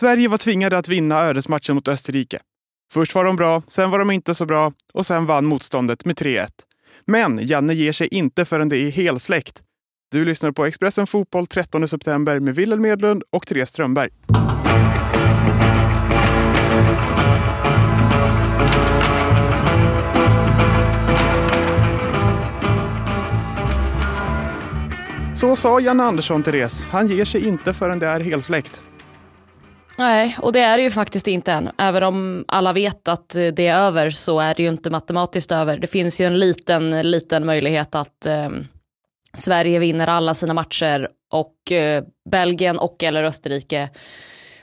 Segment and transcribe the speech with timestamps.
[0.00, 2.38] Sverige var tvingade att vinna ödesmatchen mot Österrike.
[2.92, 6.16] Först var de bra, sen var de inte så bra och sen vann motståndet med
[6.16, 6.48] 3-1.
[7.04, 9.62] Men Janne ger sig inte förrän det är helsläckt.
[10.10, 14.10] Du lyssnar på Expressen Fotboll 13 september med Wilhelm Medlund och Therese Strömberg.
[25.36, 26.82] Så sa Janne Andersson, Therese.
[26.90, 28.82] Han ger sig inte förrän det är helsläckt.
[30.00, 31.70] Nej, och det är det ju faktiskt inte än.
[31.78, 35.78] Även om alla vet att det är över så är det ju inte matematiskt över.
[35.78, 38.48] Det finns ju en liten, liten möjlighet att eh,
[39.34, 43.88] Sverige vinner alla sina matcher och eh, Belgien och eller Österrike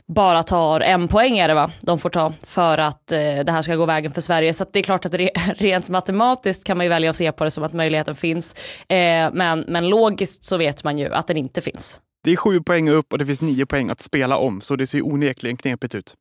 [0.07, 3.61] bara tar en poäng är det va, de får ta för att eh, det här
[3.61, 4.53] ska gå vägen för Sverige.
[4.53, 7.43] Så det är klart att re rent matematiskt kan man ju välja att se på
[7.43, 8.55] det som att möjligheten finns.
[8.89, 12.01] Eh, men, men logiskt så vet man ju att den inte finns.
[12.27, 14.87] Det är sju poäng upp och det finns nio poäng att spela om, så det
[14.87, 16.15] ser onekligen knepigt ut.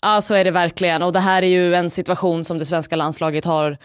[0.00, 1.02] Ja, så är det verkligen.
[1.02, 3.76] Och det här är ju en situation som det svenska landslaget har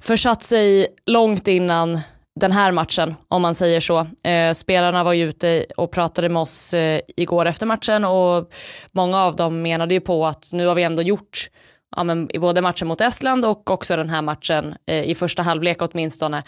[0.00, 2.00] försatt sig långt innan
[2.40, 4.06] den här matchen, om man säger så.
[4.28, 8.52] Eh, spelarna var ju ute och pratade med oss eh, igår efter matchen och
[8.92, 11.50] många av dem menade ju på att nu har vi ändå gjort
[11.96, 15.42] ja, men i både matchen mot Estland och också den här matchen eh, i första
[15.42, 16.42] halvlek åtminstone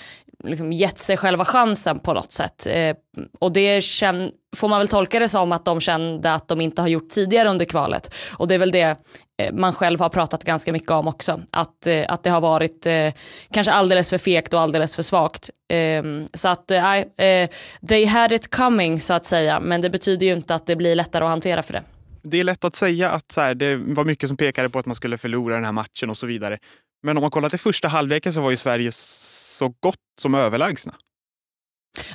[0.44, 2.66] liksom gett sig själva chansen på något sätt.
[2.66, 2.96] Eh,
[3.38, 6.82] och det känn, får man väl tolka det som att de kände att de inte
[6.82, 8.14] har gjort tidigare under kvalet.
[8.30, 8.96] Och det är väl det
[9.42, 11.40] eh, man själv har pratat ganska mycket om också.
[11.50, 13.12] Att, eh, att det har varit eh,
[13.50, 15.50] kanske alldeles för fegt och alldeles för svagt.
[15.68, 17.48] Ehm, så att, eh, eh,
[17.88, 19.60] they had it coming så att säga.
[19.60, 21.82] Men det betyder ju inte att det blir lättare att hantera för det
[22.24, 24.86] det är lätt att säga att så här, det var mycket som pekade på att
[24.86, 26.58] man skulle förlora den här matchen och så vidare.
[27.02, 30.94] Men om man kollar till första halvleken så var ju Sverige så gott som överlägsna.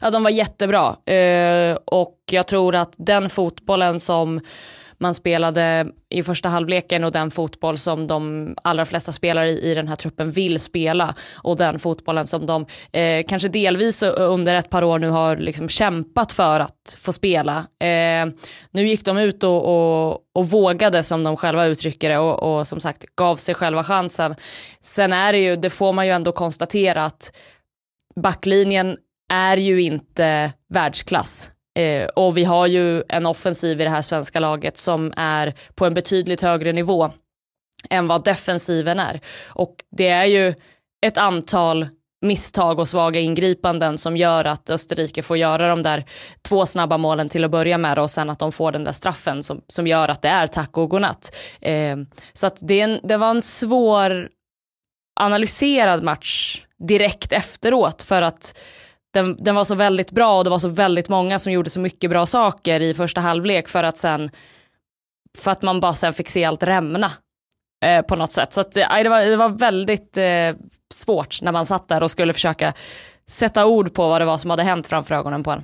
[0.02, 1.14] Ja, de var jättebra.
[1.14, 4.42] Eh, och jag tror att den fotbollen som
[5.00, 9.74] man spelade i första halvleken och den fotboll som de allra flesta spelare i, i
[9.76, 14.70] den här truppen vill spela och den fotbollen som de eh, kanske delvis under ett
[14.70, 17.58] par år nu har liksom kämpat för att få spela.
[17.80, 18.26] Eh,
[18.72, 22.68] nu gick de ut och, och, och, vågade som de själva uttrycker det och, och
[22.68, 24.36] som sagt gav sig själva chansen.
[24.82, 27.36] Sen är det ju, det får man ju ändå konstatera att
[28.16, 28.98] backlinjen
[29.30, 31.52] är ju inte världsklass.
[31.78, 35.86] Eh, och vi har ju en offensiv i det här svenska laget som är på
[35.86, 37.12] en betydligt högre nivå
[37.90, 39.20] än vad defensiven är.
[39.48, 40.54] Och det är ju
[41.06, 41.88] ett antal
[42.22, 46.06] misstag och svaga ingripanden som gör att Österrike får göra de där
[46.42, 49.44] två snabba målen till att börja med och sen att de får den där straffen
[49.44, 51.36] som, som gör att det är tack och godnatt.
[51.62, 51.98] Eh,
[52.34, 54.30] så att det, en, det var en svår
[55.20, 58.60] analyserad match direkt efteråt för att
[59.14, 61.80] den, den, var så väldigt bra och det var så väldigt många som gjorde så
[61.80, 64.32] mycket bra saker i första halvlek för att sen,
[65.38, 67.12] för att man bara sen fick se allt rämna
[67.86, 68.54] eh, på något sätt.
[68.54, 70.54] Så att, eh, det, var, det var väldigt eh,
[70.94, 72.74] svårt när man satt där och skulle försöka
[73.28, 75.64] sätta ord på vad det var som hade hänt framför ögonen på en.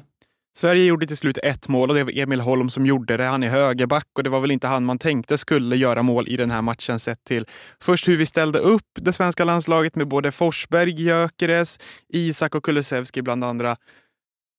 [0.57, 3.23] Sverige gjorde till slut ett mål och det var Emil Holm som gjorde det.
[3.23, 6.37] Han är högerback och det var väl inte han man tänkte skulle göra mål i
[6.37, 7.45] den här matchen sett till
[7.79, 11.79] först hur vi ställde upp det svenska landslaget med både Forsberg, Gyökeres,
[12.09, 13.77] Isak och Kulusevski bland andra.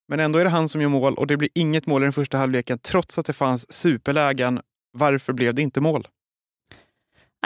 [0.08, 2.12] Men ändå är det han som gör mål och det blir inget mål i den
[2.12, 4.60] första halvleken trots att det fanns superlägen.
[4.92, 6.08] Varför blev det inte mål?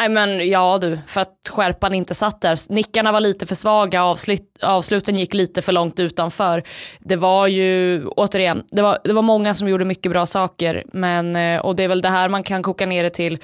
[0.00, 2.72] Nej men ja du, för att skärpan inte satt där.
[2.72, 6.62] Nickarna var lite för svaga, avslut, avsluten gick lite för långt utanför.
[7.00, 10.82] Det var ju, återigen, det var, det var många som gjorde mycket bra saker.
[10.92, 13.38] Men, eh, och det är väl det här man kan koka ner det till.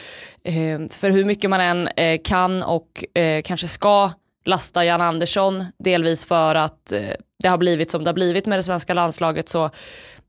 [0.44, 3.04] Eh, för hur mycket man än eh, kan och
[3.44, 4.10] kanske ska
[4.46, 7.10] lasta Jan Andersson, delvis för att eh,
[7.42, 9.70] det har blivit som det har blivit med det svenska landslaget så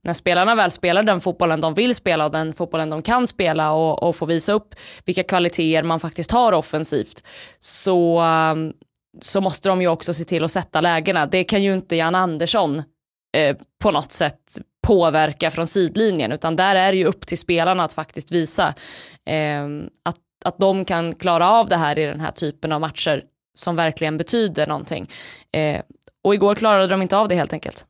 [0.03, 3.71] när spelarna väl spelar den fotbollen de vill spela och den fotbollen de kan spela
[3.71, 7.23] och, och får visa upp vilka kvaliteter man faktiskt har offensivt
[7.59, 8.73] så, ehm,
[9.21, 11.25] så måste de ju också se till att sätta lägena.
[11.25, 12.83] Det kan ju inte Jan Andersson
[13.37, 17.83] eh, på något sätt påverka från sidlinjen utan där är det ju upp till spelarna
[17.83, 18.73] att faktiskt visa
[19.25, 19.65] eh,
[20.03, 23.23] att, att de kan klara av det här i den här typen av matcher
[23.57, 25.09] som verkligen betyder någonting.
[25.51, 25.81] Eh,
[26.23, 27.85] och igår klarade de inte av det helt enkelt.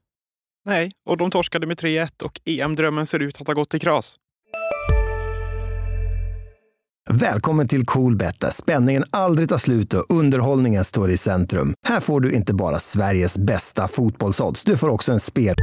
[0.65, 4.15] Nej, och de torskade med 3-1 och EM-drömmen ser ut att ha gått i kras.
[7.09, 11.73] Välkommen till Coolbet där spänningen aldrig tar slut och underhållningen står i centrum.
[11.87, 15.55] Här får du inte bara Sveriges bästa fotbollsodds, du får också en spel...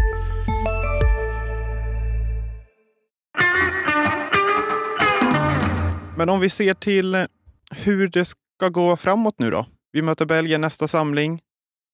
[6.17, 7.27] Men om vi ser till
[7.71, 9.67] hur det ska gå framåt nu då.
[9.95, 11.41] Vi möter Belgien nästa samling.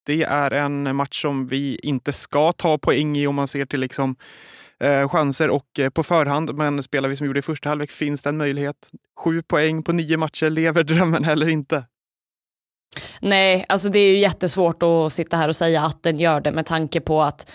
[0.05, 3.79] Det är en match som vi inte ska ta poäng i om man ser till
[3.79, 4.15] liksom
[4.83, 6.55] eh, chanser och eh, på förhand.
[6.55, 8.89] Men spelar vi som vi gjorde i första halvlek finns det en möjlighet.
[9.19, 11.83] Sju poäng på nio matcher, lever drömmen eller inte?
[13.19, 16.51] Nej, alltså det är ju jättesvårt att sitta här och säga att den gör det
[16.51, 17.51] med tanke på att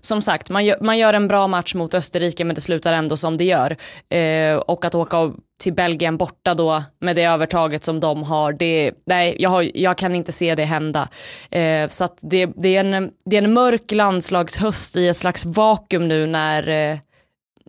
[0.00, 3.16] som sagt, man gör, man gör en bra match mot Österrike men det slutar ändå
[3.16, 3.76] som det gör.
[4.08, 8.92] Eh, och att åka till Belgien borta då med det övertaget som de har, det,
[9.06, 11.08] nej, jag, har, jag kan inte se det hända.
[11.50, 15.44] Eh, så att det, det, är en, det är en mörk landslagshöst i ett slags
[15.44, 16.98] vakuum nu när, eh,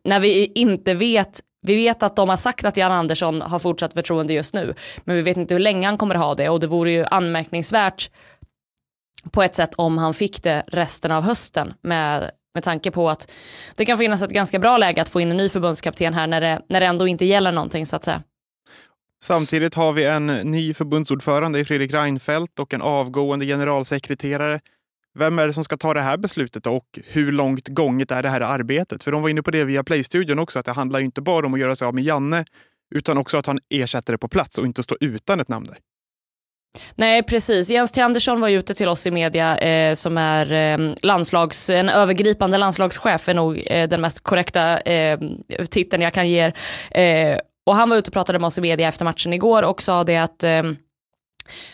[0.04, 3.94] när vi inte vet vi vet att de har sagt att Jan Andersson har fortsatt
[3.94, 4.74] förtroende just nu,
[5.04, 8.10] men vi vet inte hur länge han kommer ha det och det vore ju anmärkningsvärt
[9.31, 13.32] på ett sätt om han fick det resten av hösten med, med tanke på att
[13.76, 16.42] det kan finnas ett ganska bra läge att få in en ny förbundskapten här när
[16.42, 18.24] det, när det ändå inte gäller någonting så att säga.
[19.24, 24.60] Samtidigt har vi en ny förbundsordförande i Fredrik Reinfeldt och en avgående generalsekreterare.
[25.20, 28.30] Vem är det som ska ta det här beslutet och hur långt gånget är det
[28.30, 29.04] här arbetet?
[29.04, 31.54] För de var inne på det via Playstudion också, att det handlar inte bara om
[31.54, 32.46] att göra sig av med Janne,
[32.96, 35.78] utan också att han ersätter det på plats och inte stå utan ett namn där.
[36.96, 40.54] Nej precis, Jens T Andersson var ju ute till oss i media eh, som är
[40.54, 45.20] eh, landslags, en övergripande landslagschef är nog eh, den mest korrekta eh,
[45.70, 46.54] titeln jag kan ge er.
[46.92, 49.81] Eh, och han var ute och pratade med oss i media efter matchen igår och
[49.81, 50.64] sa det att eh,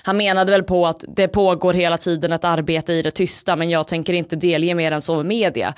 [0.04, 3.69] han menade väl på att det pågår hela tiden ett arbete i det tysta men
[3.69, 5.74] jag tänker inte delge mer än så med media.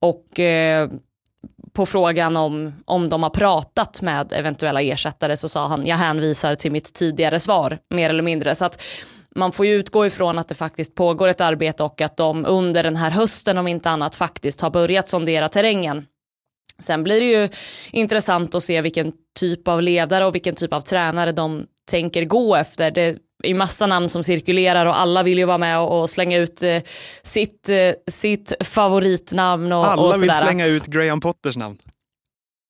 [0.00, 0.90] Och eh,
[1.74, 6.54] på frågan om, om de har pratat med eventuella ersättare så sa han jag hänvisar
[6.54, 8.54] till mitt tidigare svar mer eller mindre.
[8.54, 8.82] Så att
[9.34, 12.82] man får ju utgå ifrån att det faktiskt pågår ett arbete och att de under
[12.82, 16.06] den här hösten om inte annat faktiskt har börjat sondera terrängen.
[16.78, 17.48] Sen blir det ju
[17.92, 22.56] intressant att se vilken typ av ledare och vilken typ av tränare de tänker gå
[22.56, 22.90] efter.
[22.90, 26.38] Det är massa namn som cirkulerar och alla vill ju vara med och, och slänga
[26.38, 26.82] ut eh,
[27.22, 29.72] sitt, eh, sitt favoritnamn.
[29.72, 31.78] Och, alla och vill slänga ut Graham Potters namn.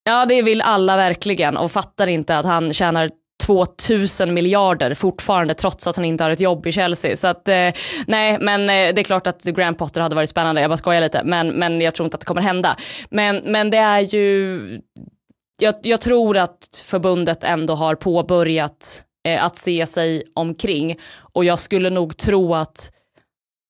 [0.04, 3.10] Ja det vill alla verkligen och fattar inte att han tjänar
[3.46, 7.16] 2000 miljarder fortfarande trots att han inte har ett jobb i Chelsea.
[7.16, 7.70] Så att eh,
[8.06, 11.00] nej, men eh, det är klart att Graham Potter hade varit spännande, jag bara skojar
[11.00, 12.76] lite, men, men jag tror inte att det kommer hända.
[13.10, 14.60] Men, men det är ju,
[15.60, 20.96] jag, jag tror att förbundet ändå har påbörjat eh, att se sig omkring.
[21.16, 22.92] Och jag skulle nog tro att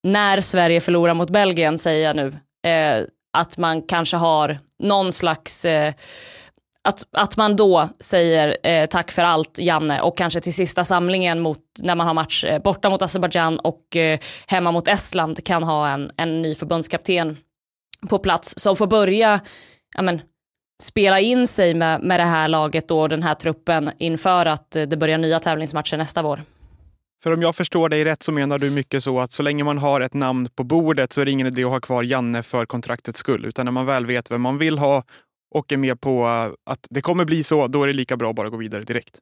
[0.03, 2.27] när Sverige förlorar mot Belgien, säger jag nu,
[2.71, 5.93] eh, att man kanske har någon slags eh,
[6.85, 10.01] att, att man då säger eh, tack för allt Janne.
[10.01, 13.95] Och kanske till sista samlingen mot, när man har match eh, borta mot Azerbajdzjan och
[13.95, 17.37] eh, hemma mot Estland kan ha en, en ny förbundskapten
[18.09, 19.39] på plats som får börja
[19.95, 20.21] ja, men,
[20.83, 24.83] spela in sig med, med det här laget och den här truppen inför att eh,
[24.83, 26.43] det börjar nya tävlingsmatcher nästa vår.
[27.23, 29.77] För om jag förstår dig rätt så menar du mycket så att så länge man
[29.77, 32.65] har ett namn på bordet så är det ingen idé att ha kvar Janne för
[32.65, 33.45] kontraktets skull.
[33.45, 35.03] Utan när man väl vet vem man vill ha
[35.55, 36.25] och är med på
[36.65, 39.19] att det kommer bli så, då är det lika bra att bara gå vidare direkt.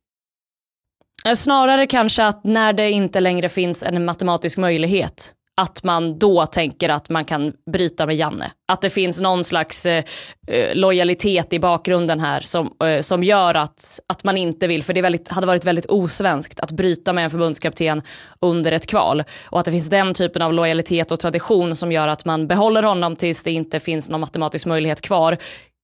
[1.25, 6.45] Eh, snarare kanske att när det inte längre finns en matematisk möjlighet att man då
[6.45, 8.51] tänker att man kan bryta med Janne.
[8.67, 10.03] Att det finns någon slags eh,
[10.47, 14.93] eh lojalitet i bakgrunden här som, eh, som gör att, att man inte vill, för
[14.93, 18.01] det väldigt, hade varit väldigt osvenskt att bryta med en förbundskapten
[18.41, 19.23] under ett kval.
[19.45, 22.83] Och att det finns den typen av lojalitet och tradition som gör att man behåller
[22.83, 25.37] honom tills det inte finns någon matematisk möjlighet kvar.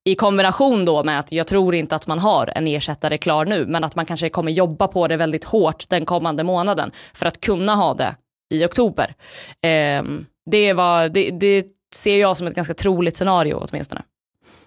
[0.06, 3.66] I kombination då med att jag tror inte att man har en ersättare klar nu,
[3.66, 7.40] men att man kanske kommer jobba på det väldigt hårt den kommande månaden för att
[7.40, 8.16] kunna ha det
[8.50, 9.16] i oktober.
[9.62, 10.04] Eh,
[10.52, 14.02] det, var, det, det ser jag som ett ganska troligt scenario åtminstone.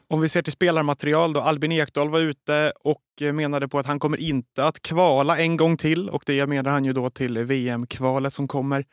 [0.09, 1.41] Om vi ser till spelarmaterial då.
[1.41, 5.57] Albin Ekdal var ute och eh, menade på att han kommer inte att kvala en
[5.57, 8.85] gång till och det menar han ju då till VM-kvalet som kommer.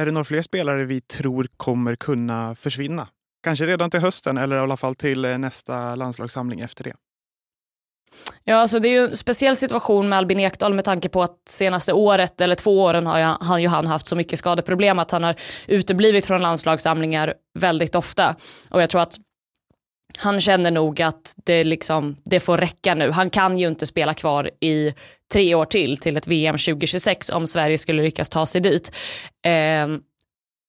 [0.00, 3.08] Är det några fler spelare vi tror kommer kunna försvinna?
[3.42, 6.94] Kanske redan till hösten eller i alla fall till eh, nästa landslagssamling efter det.
[8.44, 11.38] Ja, alltså det är ju en speciell situation med Albin Ekdal med tanke på att
[11.48, 15.10] senaste året eller två åren har jag, han ju han haft så mycket skadeproblem att
[15.10, 15.34] han har
[15.66, 18.36] uteblivit från landslagssamlingar väldigt ofta.
[18.68, 19.16] Och jag tror att
[20.18, 23.10] han känner nog att det, liksom, det får räcka nu.
[23.10, 24.94] Han kan ju inte spela kvar i
[25.32, 28.92] tre år till, till ett VM 2026 om Sverige skulle lyckas ta sig dit.
[29.46, 29.86] Eh,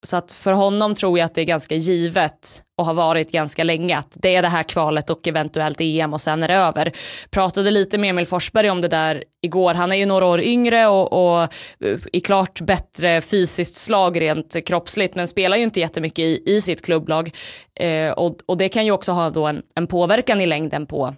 [0.03, 3.63] så att för honom tror jag att det är ganska givet och har varit ganska
[3.63, 6.91] länge att det är det här kvalet och eventuellt EM och sen är det över.
[7.29, 9.73] Pratade lite med Emil Forsberg om det där igår.
[9.73, 14.65] Han är ju några år yngre och, och eh, i klart bättre fysiskt slag rent
[14.65, 17.31] kroppsligt men spelar ju inte jättemycket i, i sitt klubblag.
[17.79, 21.15] Eh, och, och det kan ju också ha då en, en påverkan i längden på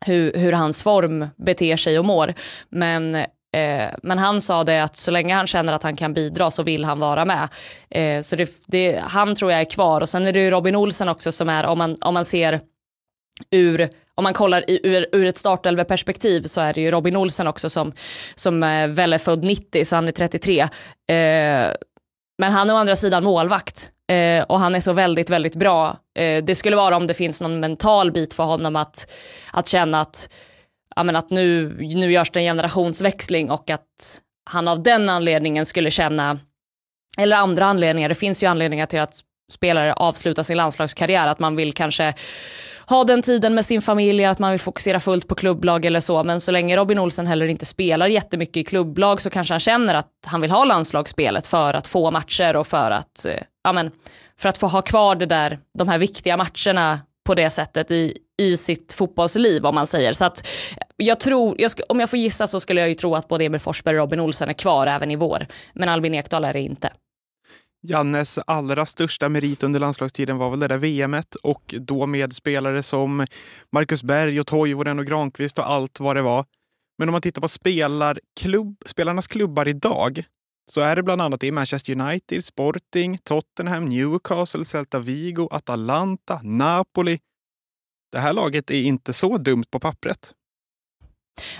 [0.00, 2.34] hur, hur hans form beter sig och mår.
[2.68, 6.50] Men Eh, men han sa det att så länge han känner att han kan bidra
[6.50, 7.48] så vill han vara med.
[7.90, 10.76] Eh, så det, det, han tror jag är kvar och sen är det ju Robin
[10.76, 12.60] Olsen också som är, om man, om man ser
[13.50, 17.70] ur om man kollar ur, ur ett startelveperspektiv så är det ju Robin Olsen också
[17.70, 17.92] som,
[18.34, 20.60] som är väl är född 90, så han är 33.
[20.60, 20.68] Eh,
[22.38, 25.96] men han är å andra sidan målvakt eh, och han är så väldigt, väldigt bra.
[26.18, 29.10] Eh, det skulle vara om det finns någon mental bit för honom att,
[29.52, 30.28] att känna att,
[30.96, 34.20] ja, men att nu, nu görs det en generationsväxling och att
[34.50, 36.38] han av den anledningen skulle känna,
[37.18, 39.20] eller andra anledningar, det finns ju anledningar till att
[39.52, 42.14] spelare avslutar sin landslagskarriär, att man vill kanske
[42.86, 46.24] ha den tiden med sin familj, att man vill fokusera fullt på klubblag eller så.
[46.24, 49.94] Men så länge Robin Olsen heller inte spelar jättemycket i klubblag så kanske han känner
[49.94, 53.90] att han vill ha landslagsspelet för att få matcher och för att, eh, ja men,
[54.38, 58.18] för att få ha kvar det där, de här viktiga matcherna på det sättet i,
[58.38, 60.12] i sitt fotbollsliv om man säger.
[60.12, 60.46] Så att
[60.96, 63.60] jag tror, jag om jag får gissa så skulle jag ju tro att både Emil
[63.60, 65.46] Forsberg och Robin Olsen är kvar även i vår.
[65.72, 66.92] Men Albin Ekdal är det inte.
[67.86, 72.82] Jannes allra största merit under landslagstiden var väl det där VMet och då med spelare
[72.82, 73.26] som
[73.72, 76.44] Marcus Berg och Toivonen och Granqvist och allt vad det var.
[76.98, 80.24] Men om man tittar på spelarklubb, spelarnas klubbar idag
[80.70, 87.18] så är det bland annat i Manchester United, Sporting, Tottenham, Newcastle, Celta Vigo, Atalanta, Napoli.
[88.12, 90.34] Det här laget är inte så dumt på pappret.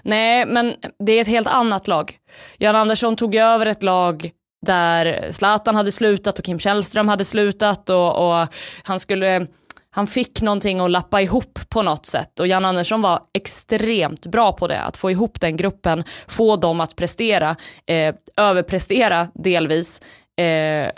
[0.03, 2.19] Nej, men det är ett helt annat lag.
[2.59, 4.31] Jan Andersson tog över ett lag
[4.67, 8.49] där Zlatan hade slutat och Kim Källström hade slutat och, och,
[8.83, 9.47] han skulle
[9.91, 14.53] han fick någonting att lappa ihop på något sätt och Jan Andersson var extremt bra
[14.53, 20.01] på det, att få ihop den gruppen, få dem att prestera, eh, överprestera delvis.
[20.37, 20.91] Eh,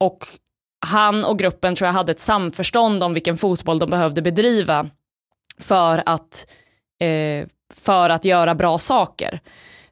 [0.00, 0.18] och
[0.86, 4.86] han och gruppen tror jag hade ett samförstånd om vilken fotboll de behövde bedriva
[5.58, 6.46] för att,
[7.00, 9.40] eh, för att göra bra saker.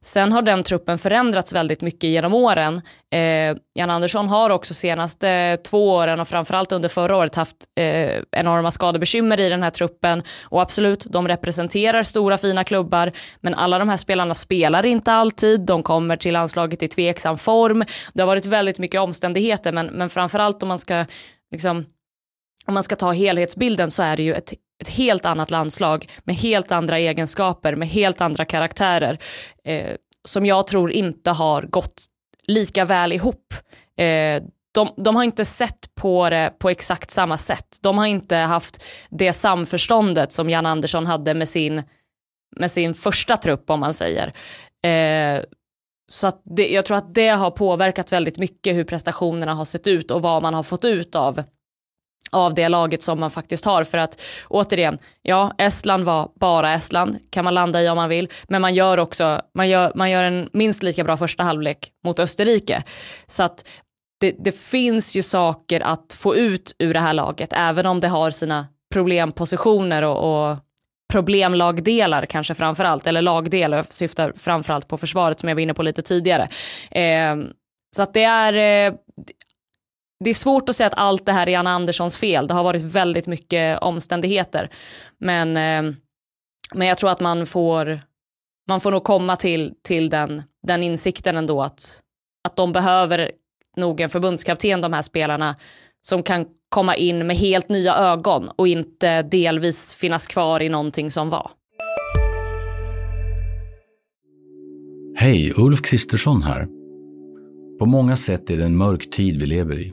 [0.06, 2.82] Sen har den truppen förändrats väldigt mycket genom åren.
[3.12, 8.22] Eh, Jan Andersson har också senaste två åren och framförallt under förra året haft eh,
[8.32, 10.22] enorma skadebekymmer i den här truppen.
[10.42, 15.60] Och absolut, de representerar stora fina klubbar, men alla de här spelarna spelar inte alltid.
[15.60, 17.84] De kommer till landslaget i tveksam form.
[18.14, 21.04] Det har varit väldigt mycket omständigheter, men, men framförallt om man ska
[21.50, 21.84] liksom
[22.66, 24.52] om man ska ta helhetsbilden så är det ju ett
[24.82, 29.18] ett helt annat landslag med helt andra egenskaper, med helt andra karaktärer
[29.64, 32.06] eh, som jag tror inte har gått
[32.46, 33.54] lika väl ihop.
[33.96, 34.42] Eh,
[34.74, 37.78] de, de, har inte sett på det på exakt samma sätt.
[37.82, 41.82] De har inte haft det samförståndet som Jan Andersson hade med sin,
[42.56, 44.32] med sin första trupp om man säger.
[44.86, 45.44] Eh,
[46.08, 49.86] så att det, jag tror att det har påverkat väldigt mycket hur prestationerna har sett
[49.86, 51.42] ut och vad man har fått ut av
[52.32, 53.84] av det laget som man faktiskt har.
[53.84, 58.28] För att återigen, ja, Estland var bara Estland, kan man landa i om man vill,
[58.48, 62.18] men man gör också, man gör, man gör en minst lika bra första halvlek mot
[62.18, 62.82] Österrike.
[63.26, 63.68] Så att
[64.20, 68.08] det, det finns ju saker att få ut ur det här laget, även om det
[68.08, 70.56] har sina problempositioner och, och
[71.12, 75.82] problemlagdelar kanske framförallt, eller lagdelar, jag syftar framförallt på försvaret som jag var inne på
[75.82, 76.48] lite tidigare.
[76.90, 77.36] Eh,
[77.96, 78.52] så att det är,
[78.88, 78.94] eh,
[80.24, 82.46] det är svårt att säga att allt det här är Anna Anderssons fel.
[82.46, 84.70] Det har varit väldigt mycket omständigheter.
[85.18, 85.94] Men, eh,
[86.74, 88.00] men jag tror att man får,
[88.68, 92.00] man får nog komma till, till den, den insikten ändå att,
[92.48, 93.30] att de behöver
[93.76, 95.54] nog en förbundskapten, de här spelarna,
[96.06, 101.10] som kan komma in med helt nya ögon och inte delvis finnas kvar i någonting
[101.10, 101.50] som var.
[105.18, 106.68] Hej, Ulf Kristersson här.
[107.78, 109.92] På många sätt är det en mörk tid vi lever i.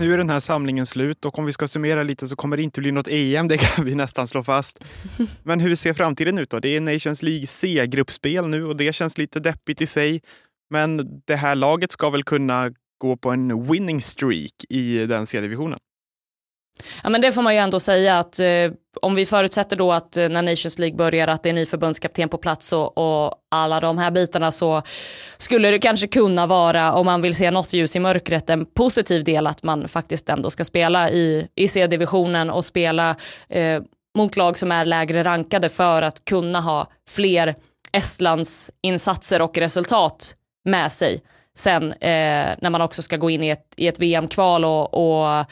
[0.00, 2.62] Nu är den här samlingen slut och om vi ska summera lite så kommer det
[2.62, 4.84] inte bli något EM, det kan vi nästan slå fast.
[5.42, 6.60] Men hur ser framtiden ut då?
[6.60, 10.20] Det är Nations League C-gruppspel nu och det känns lite deppigt i sig.
[10.70, 15.78] Men det här laget ska väl kunna gå på en winning streak i den C-divisionen?
[17.02, 18.46] Ja men det får man ju ändå säga att eh,
[19.02, 22.28] om vi förutsätter då att eh, när Nations League börjar att det är ny förbundskapten
[22.28, 24.82] på plats och, och, alla de här bitarna så
[25.38, 29.24] skulle det kanske kunna vara, om man vill se något ljus i mörkret, en positiv
[29.24, 33.16] del att man faktiskt ändå ska spela i, i C-divisionen och spela
[33.48, 33.82] eh,
[34.18, 37.54] mot lag som är lägre rankade för att kunna ha fler
[37.92, 40.34] Estlands insatser och resultat
[40.64, 41.22] med sig
[41.54, 45.46] sen eh, när man också ska gå in i ett, i ett VM-kval och, och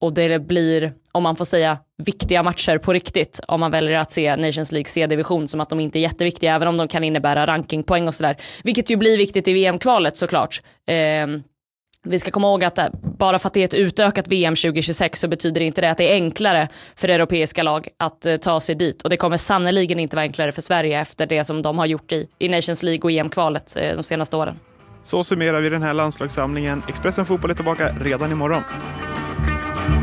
[0.00, 4.10] och det blir, om man får säga, viktiga matcher på riktigt om man väljer att
[4.10, 7.46] se Nations League C-division som att de inte är jätteviktiga även om de kan innebära
[7.46, 8.36] rankingpoäng och sådär.
[8.64, 10.60] Vilket ju blir viktigt i VM-kvalet såklart.
[10.86, 11.26] Eh,
[12.02, 12.86] vi ska komma ihåg att eh,
[13.18, 16.10] bara för att det är ett utökat VM 2026 så betyder inte det att det
[16.10, 19.02] är enklare för europeiska lag att eh, ta sig dit.
[19.02, 22.12] Och det kommer sannoliken inte vara enklare för Sverige efter det som de har gjort
[22.12, 24.58] i, i Nations League och EM-kvalet eh, de senaste åren.
[25.02, 26.82] Så summerar vi den här landslagssamlingen.
[26.88, 28.62] Expressen Fotboll är tillbaka redan imorgon.